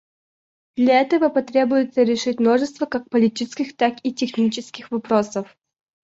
Для 0.77 0.99
этого 0.99 1.29
потребуется 1.29 2.01
решить 2.01 2.39
множество 2.39 2.87
как 2.87 3.07
политических, 3.11 3.77
так 3.77 3.97
и 4.01 4.11
технических 4.11 4.89
вопросов. 4.89 5.55